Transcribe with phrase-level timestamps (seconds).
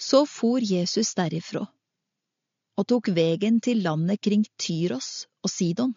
[0.00, 1.66] Så for Jesus derifra
[2.80, 5.92] og tok vegen til landet kring Tyros og Sidon.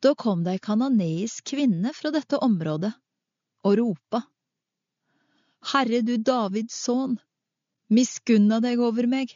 [0.00, 2.92] Da kom det ei kanoneisk kvinne fra dette området
[3.66, 4.22] og ropa.
[5.72, 7.16] Herre du Davids sønn,
[7.92, 9.32] miskunna deg over meg.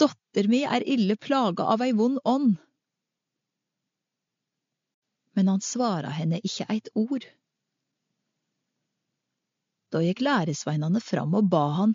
[0.00, 2.56] Dotter mi er ille plaga av ei vond ånd.
[5.36, 7.24] Men han svara henne ikke eit ord.
[9.92, 11.92] Da gikk læresveinene fram og ba han,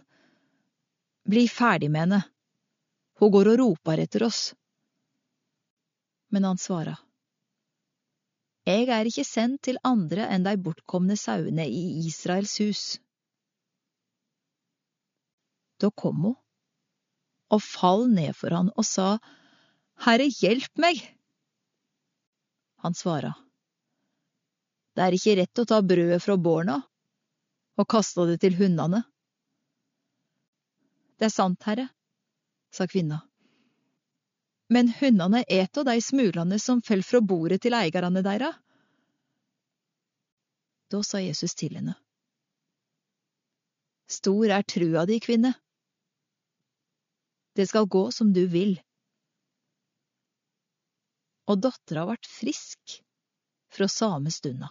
[1.28, 2.22] bli ferdig med henne,
[3.18, 4.42] hun går og roper etter oss.
[6.30, 6.94] Men han svara,
[8.68, 12.84] Jeg er ikke sendt til andre enn de bortkomne sauene i Israels hus.
[15.80, 16.36] Da kom hun
[17.48, 19.16] og fall ned for han og sa,
[20.04, 21.00] Herre, hjelp meg!
[22.84, 23.32] Han svara,
[24.94, 26.82] Det er ikke rett å ta brødet fra borna
[27.78, 29.04] og kasta det til hundene.
[31.18, 31.88] Det er sant, herre,
[32.74, 33.22] sa kvinna.
[34.70, 38.52] Men hundene et av de smulene som fell fra bordet til eierne deira.
[40.92, 41.96] Da sa Jesus til henne.
[44.08, 45.54] Stor er trua di, kvinne.
[47.56, 48.78] Det skal gå som du vil.
[51.48, 53.00] Og dattera vart frisk
[53.72, 54.70] fra same stunda.